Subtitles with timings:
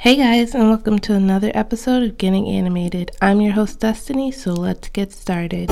[0.00, 3.10] Hey guys, and welcome to another episode of Getting Animated.
[3.20, 5.68] I'm your host, Destiny, so let's get started.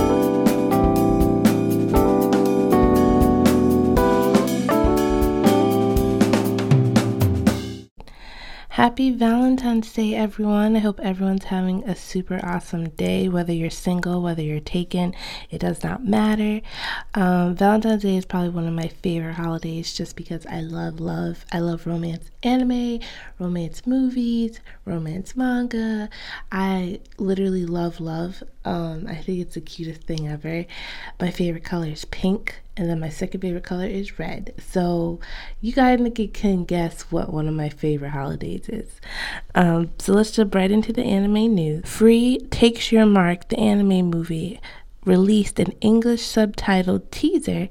[8.78, 10.76] Happy Valentine's Day, everyone.
[10.76, 15.16] I hope everyone's having a super awesome day, whether you're single, whether you're taken,
[15.50, 16.60] it does not matter.
[17.12, 21.44] Um, Valentine's Day is probably one of my favorite holidays just because I love love.
[21.50, 23.00] I love romance anime,
[23.40, 26.08] romance movies, romance manga.
[26.52, 28.44] I literally love love.
[28.68, 30.66] Um, I think it's the cutest thing ever.
[31.18, 34.52] My favorite color is pink, and then my second favorite color is red.
[34.58, 35.20] So
[35.62, 35.98] you guys
[36.34, 39.00] can guess what one of my favorite holidays is.
[39.54, 41.88] Um, so let's jump right into the anime news.
[41.88, 44.60] Free Takes Your Mark, the anime movie,
[45.06, 47.70] released an English subtitled teaser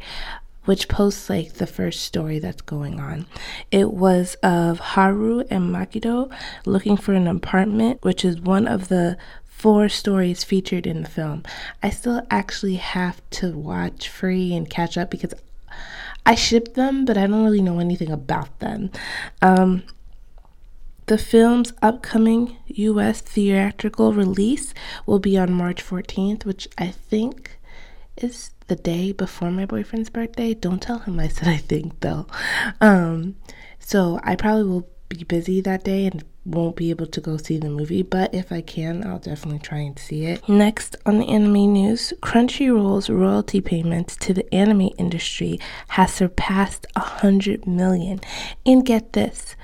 [0.65, 3.25] which posts like the first story that's going on.
[3.71, 6.29] It was of Haru and Makoto
[6.65, 9.17] looking for an apartment, which is one of the
[9.57, 11.41] four stories featured in the film.
[11.81, 15.33] I still actually have to watch Free and catch up because
[16.27, 18.91] I ship them, but I don't really know anything about them.
[19.41, 19.81] Um,
[21.07, 24.75] the film's upcoming US theatrical release
[25.07, 27.57] will be on March 14th, which I think
[28.15, 30.53] is the day before my boyfriend's birthday.
[30.53, 32.27] Don't tell him I said I think though.
[32.79, 33.37] Um,
[33.79, 37.57] so I probably will be busy that day and won't be able to go see
[37.57, 40.47] the movie, but if I can, I'll definitely try and see it.
[40.47, 45.59] Next on the anime news, Crunchyroll's royalty payments to the anime industry
[45.89, 48.21] has surpassed a hundred million.
[48.65, 49.55] And get this,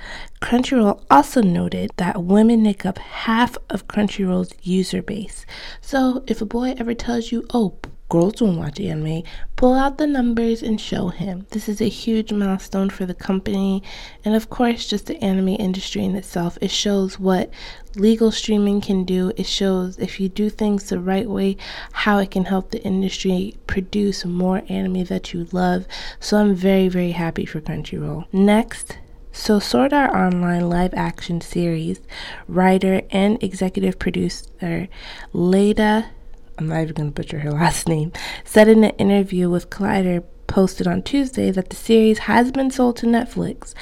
[0.42, 5.46] Crunchyroll also noted that women make up half of Crunchyroll's user base.
[5.80, 7.78] So if a boy ever tells you, oh,
[8.14, 9.24] girls don't watch anime,
[9.56, 11.44] pull out the numbers and show him.
[11.50, 13.82] This is a huge milestone for the company
[14.24, 16.56] and, of course, just the anime industry in itself.
[16.60, 17.50] It shows what
[17.96, 21.56] legal streaming can do, it shows if you do things the right way,
[21.90, 25.84] how it can help the industry produce more anime that you love.
[26.20, 28.32] So, I'm very, very happy for Crunchyroll.
[28.32, 28.96] Next,
[29.32, 32.00] so, Sword Art Online live action series
[32.46, 34.88] writer and executive producer
[35.32, 36.10] Leda
[36.58, 38.12] I'm not even going to butcher her last name,
[38.44, 42.96] said in an interview with Collider posted on Tuesday that the series has been sold
[42.98, 43.74] to Netflix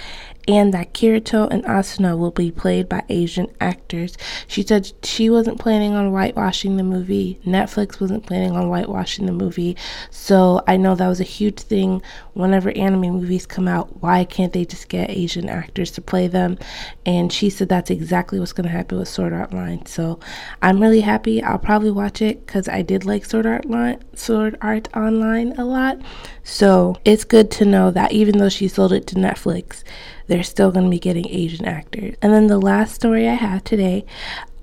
[0.49, 4.17] and that Kirito and Asuna will be played by Asian actors.
[4.47, 7.39] She said she wasn't planning on whitewashing the movie.
[7.47, 9.77] Netflix wasn't planning on whitewashing the movie.
[10.11, 12.03] So I know that was a huge thing
[12.35, 14.03] whenever anime movies come out.
[14.03, 16.59] Why can't they just get Asian actors to play them?
[17.07, 19.87] And she said that's exactly what's going to happen with Sword Art Online.
[19.87, 20.19] So
[20.61, 21.43] I'm really happy.
[21.43, 25.65] I'll probably watch it because I did like Sword Art Line, Sword Art Online a
[25.65, 25.99] lot.
[26.43, 29.85] So it's good to know that even though she sold it to Netflix,
[30.27, 32.17] they're still going to be getting Asian actors.
[32.23, 34.05] And then the last story I have today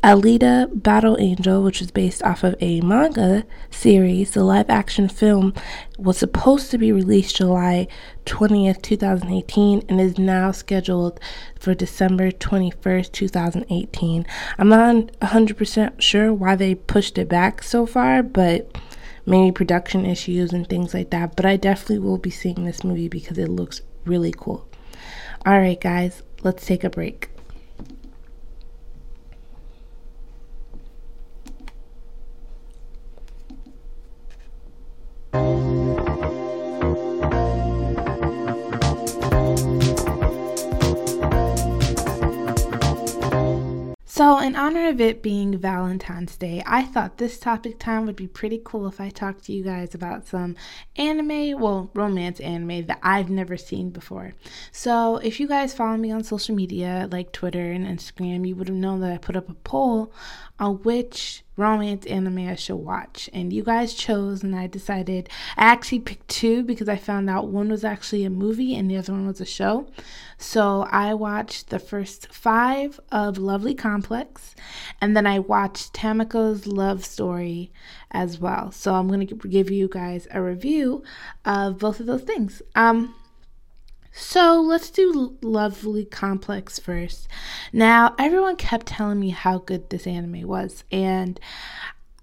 [0.03, 5.53] Alita Battle Angel, which is based off of a manga series, the live action film
[5.97, 7.85] was supposed to be released July
[8.25, 11.19] 20th, 2018, and is now scheduled
[11.59, 14.25] for December 21st, 2018.
[14.57, 18.77] I'm not 100% sure why they pushed it back so far, but
[19.25, 21.35] maybe production issues and things like that.
[21.35, 24.68] But I definitely will be seeing this movie because it looks really cool.
[25.45, 27.29] All right, guys, let's take a break.
[44.19, 48.27] So, in honor of it being Valentine's Day, I thought this topic time would be
[48.27, 50.57] pretty cool if I talked to you guys about some
[50.97, 54.33] anime, well, romance anime that I've never seen before.
[54.73, 58.67] So, if you guys follow me on social media like Twitter and Instagram, you would
[58.67, 60.11] have known that I put up a poll
[60.59, 63.29] on which romance anime I should watch.
[63.33, 67.49] And you guys chose, and I decided I actually picked two because I found out
[67.49, 69.87] one was actually a movie and the other one was a show.
[70.37, 74.55] So I watched the first five of Lovely Complex,
[75.01, 77.71] and then I watched Tamako's Love Story
[78.11, 78.71] as well.
[78.71, 81.03] So I'm going to give you guys a review
[81.43, 82.61] of both of those things.
[82.75, 83.13] Um,
[84.19, 87.27] so let's do Lovely Complex first.
[87.71, 91.39] Now, everyone kept telling me how good this anime was, and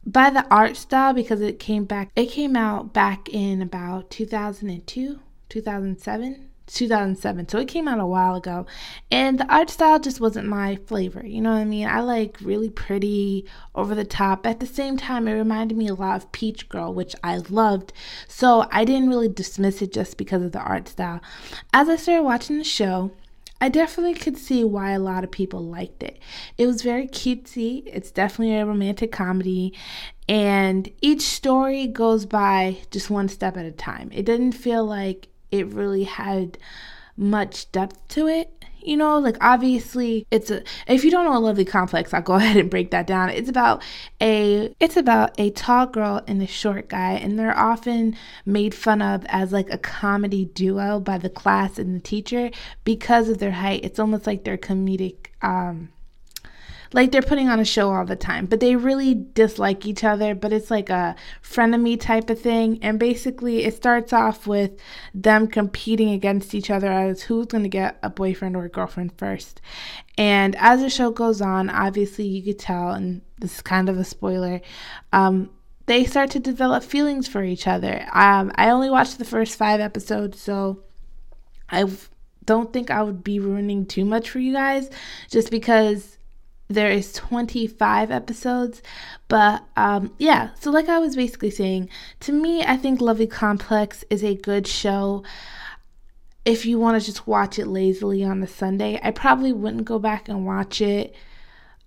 [0.04, 5.20] by the art style, because it came back, it came out back in about 2002,
[5.48, 6.50] 2007.
[6.67, 8.67] 2007 so it came out a while ago
[9.11, 12.37] and the art style just wasn't my flavor you know what i mean i like
[12.41, 16.33] really pretty over the top at the same time it reminded me a lot of
[16.33, 17.93] peach girl which i loved
[18.27, 21.21] so i didn't really dismiss it just because of the art style
[21.73, 23.11] as i started watching the show
[23.59, 26.19] I definitely could see why a lot of people liked it.
[26.59, 27.85] It was very cutesy.
[27.87, 29.73] It's definitely a romantic comedy.
[30.29, 34.11] And each story goes by just one step at a time.
[34.13, 36.58] It didn't feel like it really had
[37.16, 38.56] much depth to it
[38.87, 39.19] you know?
[39.19, 42.70] Like obviously it's a if you don't know a lovely complex i'll go ahead and
[42.70, 43.28] break that down.
[43.31, 43.82] It's about
[44.20, 48.16] a it's about a tall girl and a short guy and they're often
[48.46, 52.50] made fun of as like a comedy duo by the class and the teacher
[52.84, 53.84] because of their height.
[53.84, 55.90] It's almost like their comedic um
[56.96, 60.34] like they're putting on a show all the time, but they really dislike each other,
[60.34, 62.78] but it's like a frenemy type of thing.
[62.82, 64.72] And basically, it starts off with
[65.14, 69.12] them competing against each other as who's going to get a boyfriend or a girlfriend
[69.19, 69.60] first.
[70.16, 73.98] And as the show goes on, obviously, you could tell, and this is kind of
[73.98, 74.62] a spoiler,
[75.12, 75.50] um,
[75.84, 78.08] they start to develop feelings for each other.
[78.14, 80.82] Um, I only watched the first five episodes, so
[81.69, 81.84] I
[82.46, 84.88] don't think I would be ruining too much for you guys
[85.28, 86.16] just because
[86.69, 88.83] there is 25 episodes
[89.29, 91.89] but um yeah so like i was basically saying
[92.21, 95.23] to me i think lovely complex is a good show.
[96.45, 99.99] If you want to just watch it lazily on a sunday i probably wouldn't go
[99.99, 101.15] back and watch it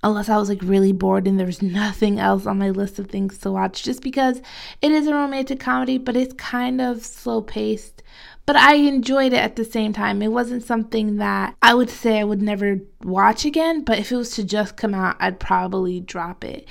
[0.04, 3.08] unless i was like really bored and there was nothing else on my list of
[3.08, 4.42] things to watch just because
[4.81, 8.04] it is a romantic comedy but it's kind of slow paced
[8.50, 10.24] but I enjoyed it at the same time.
[10.24, 14.16] It wasn't something that I would say I would never watch again, but if it
[14.16, 16.68] was to just come out, I'd probably drop it.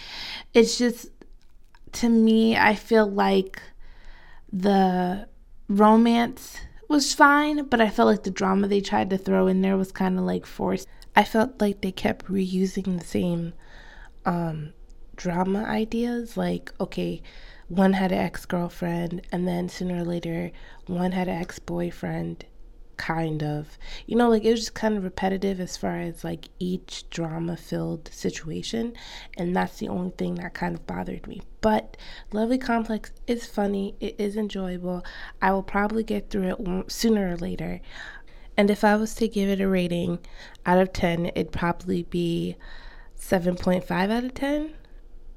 [0.52, 1.06] It's just,
[1.92, 3.62] to me, I feel like
[4.52, 5.28] the
[5.68, 6.58] romance
[6.88, 9.92] was fine, but I felt like the drama they tried to throw in there was
[9.92, 10.88] kind of like forced.
[11.14, 13.52] I felt like they kept reusing the same
[14.24, 14.72] um,
[15.14, 16.36] drama ideas.
[16.36, 17.22] Like, okay,
[17.68, 20.50] one had an ex girlfriend, and then sooner or later,
[20.86, 22.44] one had an ex boyfriend,
[22.96, 23.78] kind of.
[24.06, 27.56] You know, like it was just kind of repetitive as far as like each drama
[27.56, 28.94] filled situation,
[29.36, 31.42] and that's the only thing that kind of bothered me.
[31.60, 31.96] But
[32.32, 35.04] Lovely Complex is funny, it is enjoyable.
[35.42, 37.80] I will probably get through it sooner or later.
[38.56, 40.18] And if I was to give it a rating
[40.66, 42.56] out of 10, it'd probably be
[43.16, 44.74] 7.5 out of 10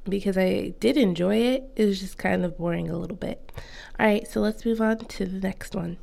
[0.03, 1.71] because I did enjoy it.
[1.75, 3.51] It was just kind of boring a little bit.
[3.99, 5.97] All right, so let's move on to the next one.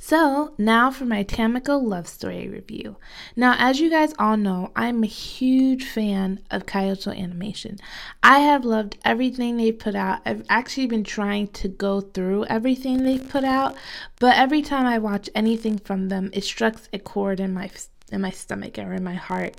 [0.00, 2.98] So, now for my Tamiko love story review.
[3.34, 7.78] Now, as you guys all know, I'm a huge fan of Kyoto Animation.
[8.22, 10.20] I have loved everything they've put out.
[10.24, 13.74] I've actually been trying to go through everything they've put out,
[14.20, 17.68] but every time I watch anything from them, it strikes a chord in my
[18.12, 19.56] in my stomach or in my heart.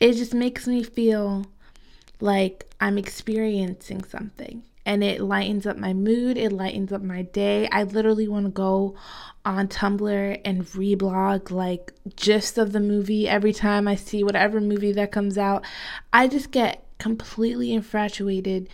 [0.00, 1.46] It just makes me feel
[2.20, 7.68] like I'm experiencing something and it lightens up my mood, it lightens up my day.
[7.70, 8.96] I literally want to go
[9.44, 14.92] on Tumblr and reblog like gist of the movie every time I see whatever movie
[14.92, 15.62] that comes out.
[16.12, 18.70] I just get completely infatuated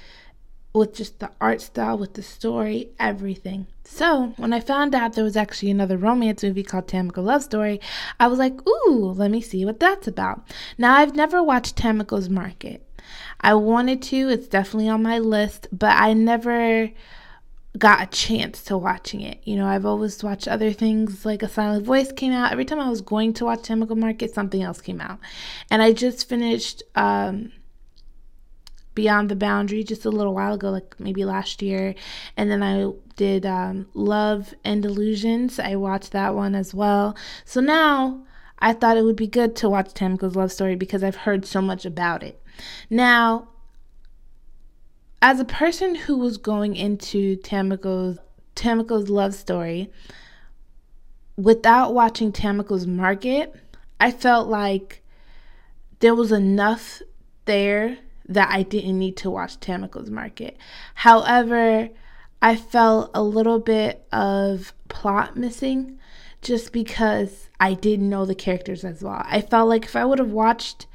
[0.72, 3.66] with just the art style, with the story, everything.
[3.84, 7.80] So, when I found out there was actually another romance movie called Tamako Love Story,
[8.18, 10.42] I was like, ooh, let me see what that's about.
[10.78, 12.84] Now, I've never watched Tamako's Market.
[13.40, 16.90] I wanted to, it's definitely on my list, but I never
[17.76, 19.40] got a chance to watching it.
[19.44, 22.52] You know, I've always watched other things like A Silent Voice came out.
[22.52, 25.18] Every time I was going to watch Tamako Market, something else came out.
[25.70, 27.52] And I just finished um,
[28.94, 31.96] Beyond the Boundary just a little while ago, like maybe last year.
[32.36, 35.58] And then I did um, Love and Illusions.
[35.58, 37.16] I watched that one as well.
[37.44, 38.24] So now
[38.60, 41.60] I thought it would be good to watch Tamako's love story because I've heard so
[41.60, 42.40] much about it.
[42.90, 43.48] Now,
[45.22, 48.18] as a person who was going into Tamiko's
[48.54, 49.90] Tamiko's love story
[51.36, 53.54] without watching Tamiko's market,
[53.98, 55.02] I felt like
[56.00, 57.02] there was enough
[57.46, 60.56] there that I didn't need to watch Tamiko's market.
[60.94, 61.90] However,
[62.40, 65.98] I felt a little bit of plot missing
[66.42, 69.22] just because I didn't know the characters as well.
[69.24, 70.86] I felt like if I would have watched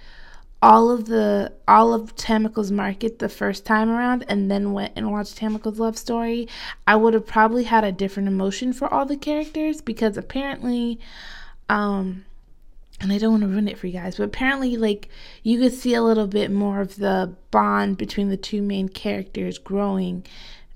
[0.61, 5.11] all of the all of Tamiko's Market the first time around and then went and
[5.11, 6.47] watched Tamiko's love story,
[6.85, 10.99] I would have probably had a different emotion for all the characters because apparently
[11.69, 12.25] um
[13.01, 15.07] and I don't want to ruin it for you guys, but apparently like
[15.43, 19.57] you could see a little bit more of the bond between the two main characters
[19.57, 20.25] growing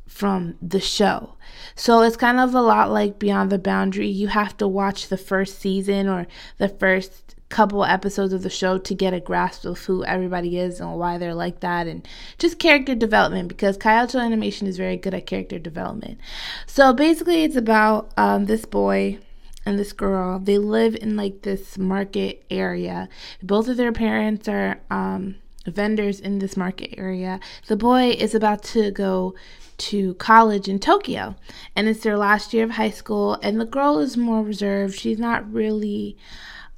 [0.07, 1.35] from the show.
[1.75, 4.07] So it's kind of a lot like Beyond the Boundary.
[4.07, 6.27] You have to watch the first season or
[6.59, 10.81] the first couple episodes of the show to get a grasp of who everybody is
[10.81, 12.07] and why they're like that and
[12.39, 16.17] just character development because Kyoto Animation is very good at character development.
[16.65, 19.19] So basically, it's about um, this boy.
[19.67, 23.07] and this girl, they live in like this market area.
[23.43, 25.35] Both of their parents are um,
[25.67, 27.39] vendors in this market area.
[27.67, 29.35] The boy is about to go
[29.77, 31.35] to college in Tokyo,
[31.75, 33.37] and it's their last year of high school.
[33.43, 34.95] And the girl is more reserved.
[34.99, 36.17] She's not really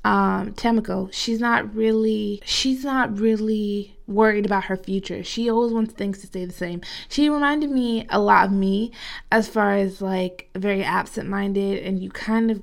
[0.05, 1.12] um, Tamako.
[1.12, 2.39] She's not really.
[2.45, 5.24] She's not really worried about her future.
[5.24, 6.81] She always wants things to stay the same.
[7.09, 8.91] She reminded me a lot of me
[9.31, 12.62] as far as like very absent minded, and you kind of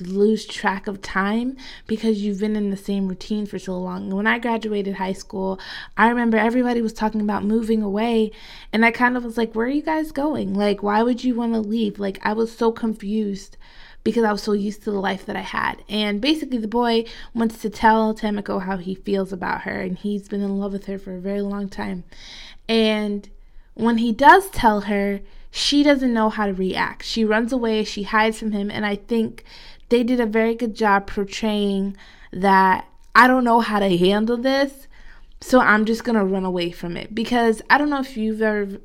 [0.00, 1.56] lose track of time
[1.88, 4.10] because you've been in the same routine for so long.
[4.10, 5.58] When I graduated high school,
[5.96, 8.30] I remember everybody was talking about moving away,
[8.72, 10.54] and I kind of was like, Where are you guys going?
[10.54, 11.98] Like, why would you want to leave?
[11.98, 13.56] Like, I was so confused
[14.04, 15.82] because I was so used to the life that I had.
[15.88, 20.28] And basically, the boy wants to tell Tamiko how he feels about her, and he's
[20.28, 22.04] been in love with her for a very long time.
[22.68, 23.28] And
[23.74, 27.04] when he does tell her, she doesn't know how to react.
[27.04, 29.44] She runs away, she hides from him, and I think
[29.88, 31.96] they did a very good job portraying
[32.32, 34.86] that I don't know how to handle this,
[35.40, 37.14] so I'm just gonna run away from it.
[37.14, 38.80] Because I don't know if you've ever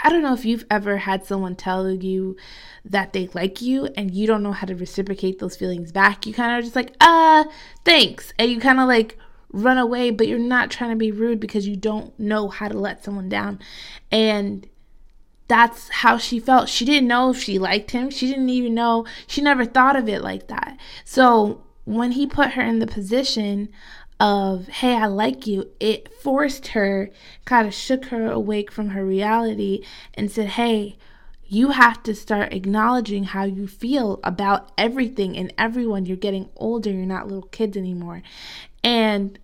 [0.00, 2.36] I don't know if you've ever had someone tell you
[2.84, 6.26] that they like you and you don't know how to reciprocate those feelings back.
[6.26, 7.44] You kind of just like, uh,
[7.84, 8.32] thanks.
[8.38, 9.18] And you kind of like
[9.52, 12.78] run away, but you're not trying to be rude because you don't know how to
[12.78, 13.58] let someone down.
[14.10, 14.68] And
[15.48, 16.68] that's how she felt.
[16.68, 18.10] She didn't know if she liked him.
[18.10, 19.06] She didn't even know.
[19.26, 20.76] She never thought of it like that.
[21.04, 23.70] So when he put her in the position
[24.20, 27.10] of, hey, I like you, it forced her,
[27.44, 29.84] kind of shook her awake from her reality
[30.14, 30.96] and said, hey,
[31.46, 36.04] you have to start acknowledging how you feel about everything and everyone.
[36.04, 38.22] You're getting older, you're not little kids anymore.
[38.84, 39.38] And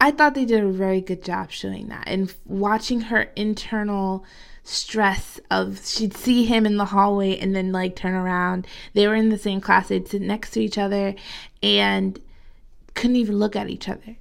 [0.00, 4.24] I thought they did a very good job showing that and watching her internal
[4.62, 8.66] stress of she'd see him in the hallway and then like turn around.
[8.94, 11.14] They were in the same class, they'd sit next to each other
[11.62, 12.18] and
[12.94, 14.16] couldn't even look at each other.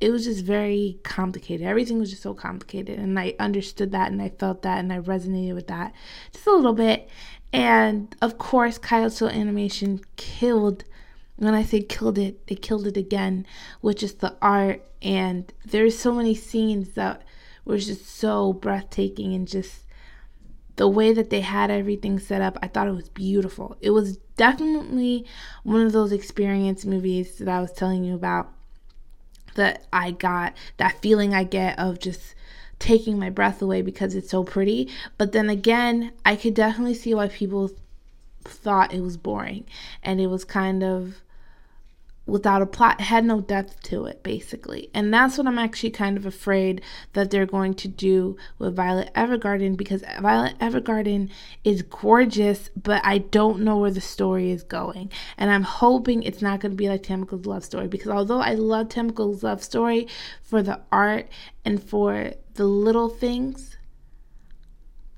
[0.00, 1.66] It was just very complicated.
[1.66, 2.98] Everything was just so complicated.
[2.98, 5.92] And I understood that and I felt that and I resonated with that
[6.32, 7.08] just a little bit.
[7.52, 10.84] And of course, Kyoto Animation killed.
[11.36, 13.46] When I say killed it, they killed it again
[13.82, 14.84] with just the art.
[15.02, 17.22] And there's so many scenes that
[17.64, 19.84] were just so breathtaking and just
[20.78, 23.76] the way that they had everything set up, I thought it was beautiful.
[23.80, 25.26] It was definitely
[25.64, 28.52] one of those experience movies that I was telling you about
[29.56, 32.36] that I got, that feeling I get of just
[32.78, 34.88] taking my breath away because it's so pretty.
[35.18, 37.72] But then again, I could definitely see why people
[38.44, 39.64] thought it was boring
[40.04, 41.16] and it was kind of
[42.28, 44.90] without a plot, had no depth to it, basically.
[44.92, 46.82] And that's what I'm actually kind of afraid
[47.14, 51.30] that they're going to do with Violet Evergarden because Violet Evergarden
[51.64, 55.10] is gorgeous, but I don't know where the story is going.
[55.38, 58.54] And I'm hoping it's not going to be like Tamako's love story because although I
[58.54, 60.06] love Tamako's love story
[60.42, 61.28] for the art
[61.64, 63.77] and for the little things,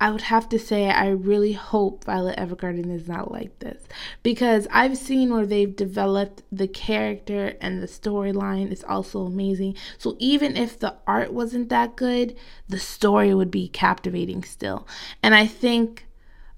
[0.00, 3.82] I would have to say I really hope Violet Evergarden is not like this
[4.22, 9.76] because I've seen where they've developed the character and the storyline is also amazing.
[9.98, 12.34] So even if the art wasn't that good,
[12.66, 14.88] the story would be captivating still.
[15.22, 16.06] And I think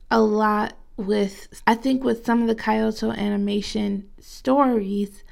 [0.08, 5.24] a lot with I think with some of the Kyoto animation stories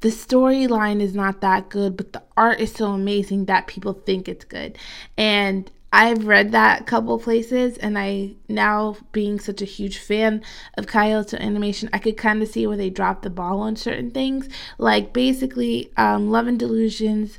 [0.00, 4.28] the storyline is not that good, but the art is so amazing that people think
[4.28, 4.78] it's good.
[5.16, 10.42] And I've read that a couple places, and I now being such a huge fan
[10.76, 14.10] of Kyoto Animation, I could kind of see where they dropped the ball on certain
[14.10, 14.48] things.
[14.76, 17.38] Like basically, um, Love and Delusions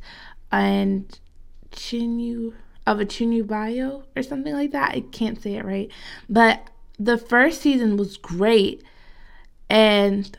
[0.51, 1.19] and
[1.71, 2.53] Chinu
[2.87, 4.95] of a Chinu Bio or something like that.
[4.95, 5.91] I can't say it right,
[6.27, 8.83] but the first season was great,
[9.69, 10.35] and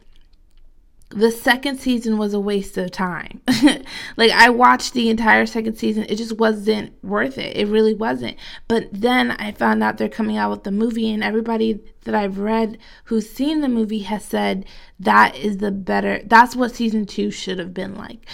[1.10, 3.40] the second season was a waste of time.
[4.16, 7.56] like I watched the entire second season, it just wasn't worth it.
[7.56, 8.36] It really wasn't.
[8.68, 12.38] But then I found out they're coming out with the movie and everybody that I've
[12.38, 14.64] read who's seen the movie has said
[15.00, 18.24] that is the better that's what season 2 should have been like.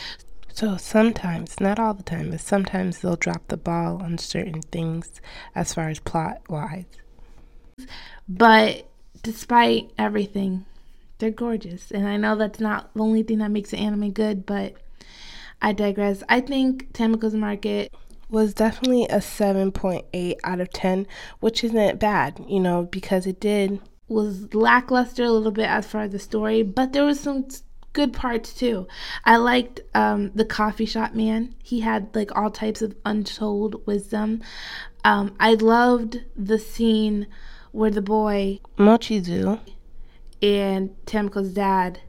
[0.52, 5.20] So sometimes, not all the time, but sometimes they'll drop the ball on certain things
[5.54, 6.86] as far as plot wise.
[8.26, 8.88] But
[9.22, 10.64] despite everything,
[11.18, 11.90] they're gorgeous.
[11.90, 14.74] And I know that's not the only thing that makes an anime good, but
[15.62, 16.22] I digress.
[16.28, 17.92] I think Tamako's Market
[18.28, 21.06] was definitely a 7.8 out of 10,
[21.40, 26.02] which isn't bad, you know, because it did was lackluster a little bit as far
[26.02, 27.46] as the story, but there was some
[27.92, 28.86] good parts too.
[29.24, 31.54] I liked um, the coffee shop man.
[31.62, 34.42] He had like all types of untold wisdom.
[35.04, 37.26] Um, I loved the scene
[37.72, 39.60] where the boy Mochizu
[40.42, 42.00] and Tamiko's dad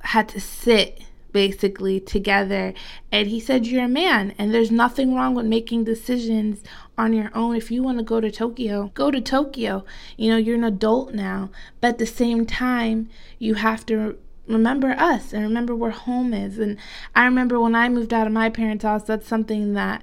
[0.00, 2.74] had to sit basically together.
[3.10, 6.62] And he said you're a man and there's nothing wrong with making decisions
[6.96, 7.56] on your own.
[7.56, 9.84] If you want to go to Tokyo go to Tokyo.
[10.16, 13.08] You know you're an adult now but at the same time
[13.38, 16.58] you have to remember us and remember where home is.
[16.58, 16.76] And
[17.14, 20.02] I remember when I moved out of my parents house that's something that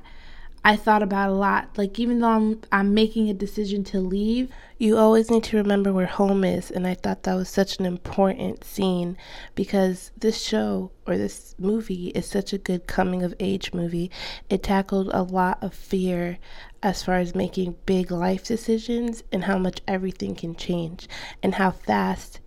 [0.64, 1.78] I thought about a lot.
[1.78, 5.94] Like even though I'm I'm making a decision to leave, you always need to remember
[5.94, 9.18] where home is and I thought that was such an important scene
[9.56, 14.12] because this show or this movie is such a good coming of age movie.
[14.50, 16.38] It tackled a lot of fear
[16.84, 21.08] as far as making big life decisions and how much everything can change
[21.42, 22.42] and how fast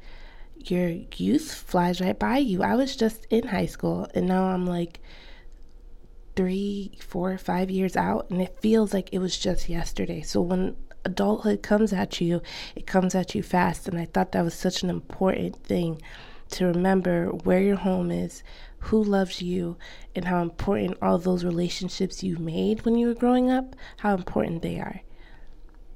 [0.59, 2.63] your youth flies right by you.
[2.63, 5.01] I was just in high school and now I'm like
[6.35, 10.23] three, four, five years out, and it feels like it was just yesterday.
[10.23, 12.43] So when adulthood comes at you,
[12.75, 13.89] it comes at you fast.
[13.89, 16.01] And I thought that was such an important thing
[16.51, 18.43] to remember where your home is,
[18.79, 19.77] who loves you,
[20.15, 24.63] and how important all those relationships you made when you were growing up, how important
[24.63, 25.01] they are.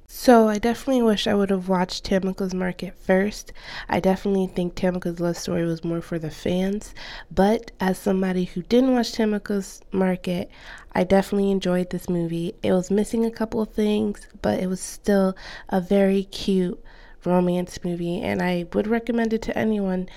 [0.09, 3.53] So I definitely wish I would have watched Tamiko's Market first.
[3.89, 6.95] I definitely think Tamiko's love story was more for the fans.
[7.31, 10.51] But as somebody who didn't watch Tamiko's Market,
[10.93, 12.55] I definitely enjoyed this movie.
[12.63, 15.37] It was missing a couple of things, but it was still
[15.69, 16.83] a very cute
[17.25, 20.09] romance movie, and I would recommend it to anyone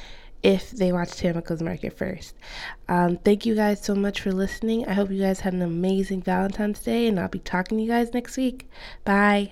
[0.42, 2.36] if they watch Tamiko's Market first.
[2.88, 4.88] Um, thank you guys so much for listening.
[4.88, 7.90] I hope you guys had an amazing Valentine's Day, and I'll be talking to you
[7.90, 8.70] guys next week.
[9.04, 9.52] Bye.